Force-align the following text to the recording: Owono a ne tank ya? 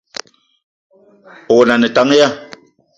Owono 1.51 1.73
a 1.75 1.79
ne 1.79 1.87
tank 1.95 2.11
ya? 2.19 2.27